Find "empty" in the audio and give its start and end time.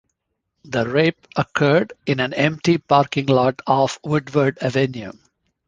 2.33-2.79